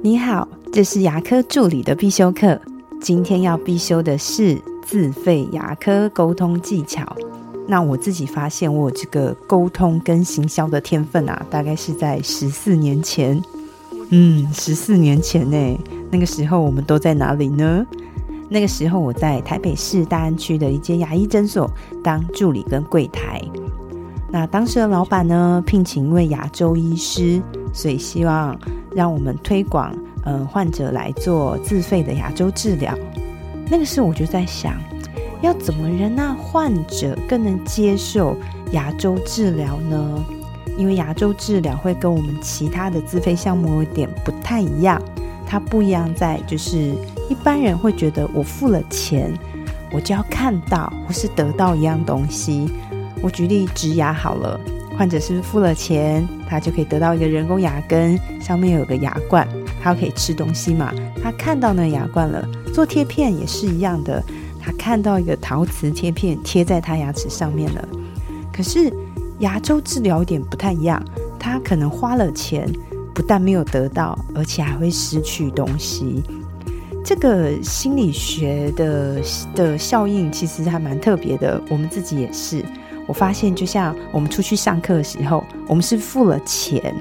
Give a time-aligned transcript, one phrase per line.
[0.00, 2.56] 你好，这是牙科助理的必修课。
[3.00, 7.04] 今天要必修的是自费牙科沟通技巧。
[7.66, 13.42] 那我自己发现，我这个沟通跟行销的天分啊，大概是在十四年前。
[14.10, 15.78] 嗯，十四年前呢，
[16.12, 17.84] 那个时候我们都在哪里呢？
[18.48, 21.68] 那个时候我在台北市大安区的一间牙医诊所
[22.04, 23.42] 当助理跟柜台。
[24.30, 28.56] 那当时的老板呢，聘请一位牙周医师，所以希望。
[28.98, 32.92] 让我们推广，嗯，患者来做自费的牙周治疗。
[33.70, 34.74] 那个时候我就在想，
[35.40, 38.36] 要怎么让患者更能接受
[38.72, 40.24] 牙周治疗呢？
[40.76, 45.00] 因为牙周治疗会跟我们其他的自费项目有点不太一样。
[45.46, 46.92] 它不一样在就是
[47.30, 49.32] 一般人会觉得我付了钱，
[49.92, 52.68] 我就要看到或是得到一样东西。
[53.22, 54.58] 我举例植牙好了。
[54.98, 59.46] 患者是不是付了钱，他就可以得到一个人工牙根，上面有个牙冠，
[59.80, 60.92] 他可以吃东西嘛？
[61.22, 64.20] 他看到那牙冠了，做贴片也是一样的，
[64.60, 67.88] 他看到一个陶瓷贴片贴在他牙齿上面了。
[68.52, 68.92] 可是
[69.38, 71.00] 牙周治疗点不太一样，
[71.38, 72.68] 他可能花了钱，
[73.14, 76.24] 不但没有得到，而且还会失去东西。
[77.04, 79.22] 这个心理学的
[79.54, 82.64] 的效应其实还蛮特别的，我们自己也是。
[83.08, 86.94] 我发现，就像我们出去上课的时候，我们是付了钱，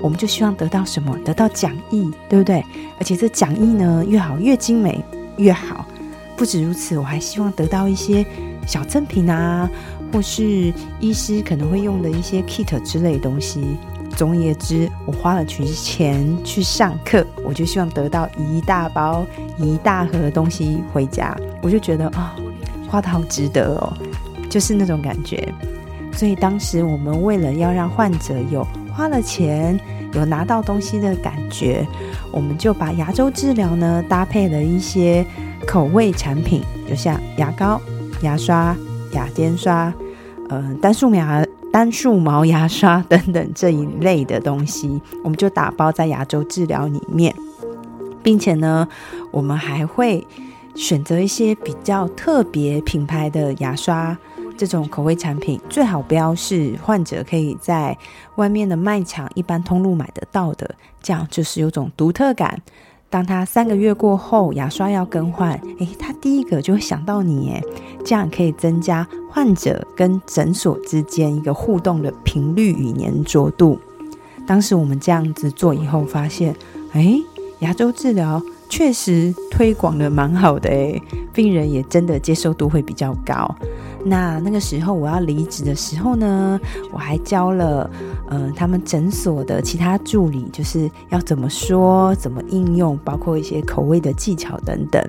[0.00, 1.16] 我们就希望得到什么？
[1.24, 2.62] 得到讲义，对不对？
[2.98, 5.02] 而且这讲义呢，越好越精美
[5.36, 5.86] 越好。
[6.36, 8.26] 不止如此，我还希望得到一些
[8.66, 9.70] 小赠品啊，
[10.12, 13.76] 或是医师可能会用的一些 kit 之类的东西。
[14.16, 19.24] 总而言之，我花了钱去上课，我就希望得到一大包、
[19.56, 21.36] 一大盒的东西回家。
[21.62, 22.34] 我就觉得啊，
[22.88, 23.92] 花的好值得哦。
[24.54, 25.52] 就是那种感觉，
[26.12, 29.76] 所以当时我们为了要让患者有花了钱、
[30.12, 31.84] 有拿到东西的感觉，
[32.30, 35.26] 我们就把牙周治疗呢搭配了一些
[35.66, 37.80] 口味产品，就像牙膏、
[38.22, 38.76] 牙刷、
[39.10, 39.92] 牙尖刷、
[40.48, 47.34] 呃单数牙单数毛牙刷 等等这一类的东西，我们就打包在牙周治疗里面，
[48.22, 48.86] 并且呢，
[49.32, 50.24] 我们还会
[50.76, 54.16] 选择一些比较特别品牌的牙刷。
[54.56, 57.96] 这种口味产品最好不要是患者可以在
[58.36, 62.60] 外面的卖场一般通路买得到的，这样就是有种独特感。
[63.10, 67.62] 当他三个月过后牙刷要更换，诶，他第一个就会想到你，诶，
[68.04, 73.78] 这样可以增加患者跟诊所之间一个互动的频率与粘着度。
[74.46, 76.56] 当时我们这样子做以后，发现，
[76.92, 77.22] 诶，
[77.60, 81.00] 牙周治疗确实推广的蛮好的，诶，
[81.32, 83.54] 病人也真的接受度会比较高。
[84.04, 86.60] 那那个时候我要离职的时候呢，
[86.92, 87.90] 我还教了
[88.28, 95.02] 呃他们诊所的其他助理，就是要怎么说、怎么应用，包括一些口味的技巧等等。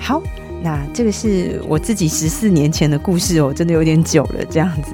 [0.00, 0.22] 好，
[0.62, 4.92] 那这个是我自己十四年前的故事哦，真的有点久了这样子。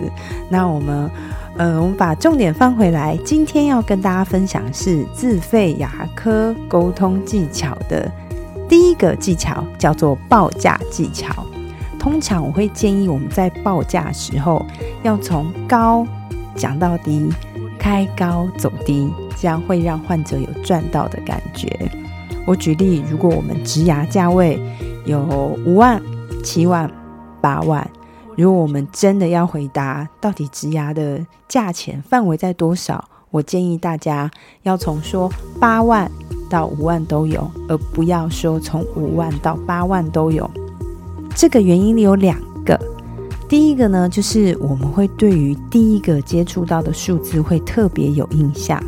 [0.50, 1.11] 那我们
[1.56, 8.11] 呃，我们把重点放回来，今天要跟大家分享是自费牙科沟通技巧的
[8.69, 11.47] 第一个技巧，叫做报价技巧。
[12.02, 14.66] 通常我会建议我们在报价时候
[15.04, 16.04] 要从高
[16.56, 17.30] 讲到低，
[17.78, 21.70] 开高走低，这样会让患者有赚到的感觉。
[22.44, 24.60] 我举例，如果我们植牙价位
[25.04, 25.20] 有
[25.64, 26.02] 五万、
[26.42, 26.90] 七万、
[27.40, 27.88] 八万，
[28.36, 34.28] 如果我们真的要回答到底植牙的价钱范围在多少，我建议大家
[34.64, 35.30] 要从说
[35.60, 36.10] 八万
[36.50, 40.50] 到五万都有，而不要说从五万到八万都有。
[41.34, 42.78] 这个原因有两个，
[43.48, 48.82] 第一个呢，就是我们会对于第一个接触到的数字会特别有印象。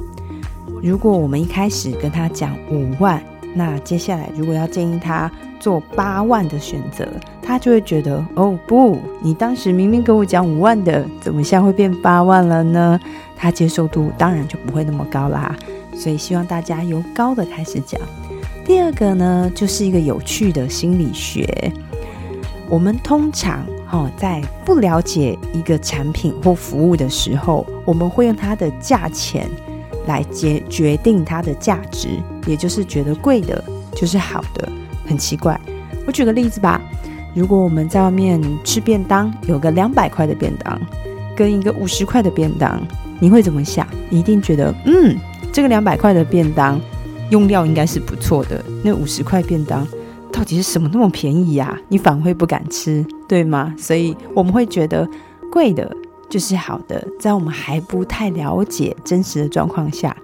[0.83, 3.23] 如果我们一开始跟他讲五万，
[3.55, 7.09] 那接下来如果要建议他做八万的选择，
[7.43, 13.01] 他就会觉得哦不，你当时明明跟我讲五万的，怎么现在会变八万了呢？
[13.37, 15.57] 他接受度当然就不会那么高啦。
[15.95, 18.01] 所以希望大家由高的开始讲。
[18.65, 21.73] 第二个呢，就是一个有趣的心理学。
[22.69, 29.49] 我们通常哈在不了解一个产品或服务的时候，我们会用它的价钱
[30.07, 32.09] 来决决定它的价值，
[32.47, 33.63] 也就是觉得贵的
[33.95, 34.69] 就是好的，
[35.07, 35.59] 很奇怪。
[36.07, 36.81] 我举个例子吧，
[37.35, 40.81] 如果我们在外面吃便当，有个两百块的便当
[41.37, 42.83] 跟一个五十块的便当，
[43.21, 43.87] 你会怎么想？
[44.09, 45.17] 你一定觉得，嗯，
[45.53, 46.81] 这个两百块的便当
[47.31, 49.87] 用料应该是不错的，那五十块便当。
[50.35, 51.81] 到底是什么那么便宜呀？
[51.89, 53.73] 你反会不敢吃，对吗？
[53.79, 55.09] 所以我们会觉得
[55.51, 55.97] 贵的
[56.29, 60.15] 就是好的，在我们还不太了解真实的状况下，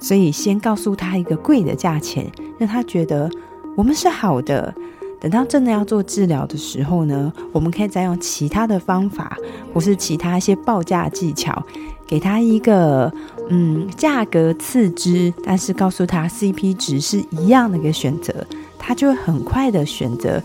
[0.00, 2.26] 所以先告诉他一个贵的价钱，
[2.56, 3.30] 让他觉得
[3.76, 4.74] 我们是好的。
[5.20, 9.36] 等到真的要做治疗的时候呢，我们可以再用其他的方法，
[9.74, 11.60] 或是其他一些报价技巧，
[12.06, 13.12] 给他一个
[13.50, 18.46] 嗯价格次之，但是告诉他 CP 值是一样的一个选择，
[18.78, 20.42] 他就会很快的选择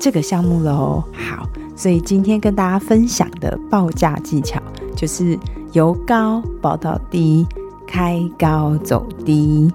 [0.00, 1.02] 这个项目喽。
[1.12, 4.60] 好，所以今天跟大家分享的报价技巧
[4.96, 5.38] 就是
[5.72, 7.46] 由高报到低，
[7.86, 9.72] 开高走低。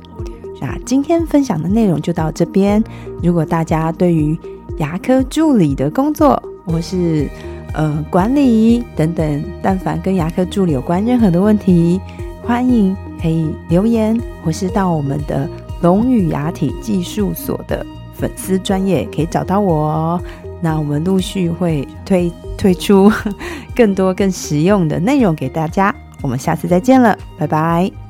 [0.62, 2.84] 那今天分享的内容就到这边。
[3.24, 4.38] 如果大家对于
[4.78, 7.30] 牙科助理的工作，或是
[7.74, 12.00] 呃管理等等，但凡跟牙科助理有关任何的问题，
[12.44, 15.50] 欢迎可以留言，或是到我们的
[15.82, 19.88] 龙语牙体技术所的粉丝专业可以找到我。
[19.88, 20.22] 哦。
[20.62, 23.10] 那我们陆续会推推出
[23.76, 25.94] 更多更实用的内容给大家。
[26.22, 28.09] 我们下次再见了，拜拜。